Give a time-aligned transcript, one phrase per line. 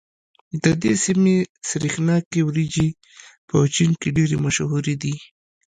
[0.63, 1.35] د دې سيمې
[1.69, 2.87] سرېښناکې وريجې
[3.49, 5.15] په چين کې ډېرې مشهورې دي.